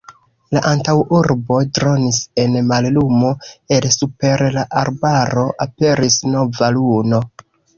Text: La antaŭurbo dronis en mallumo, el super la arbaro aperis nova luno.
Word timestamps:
La 0.55 0.61
antaŭurbo 0.69 1.59
dronis 1.79 2.17
en 2.45 2.57
mallumo, 2.71 3.35
el 3.77 3.87
super 3.99 4.45
la 4.59 4.65
arbaro 4.85 5.45
aperis 5.67 6.19
nova 6.33 6.73
luno. 6.81 7.23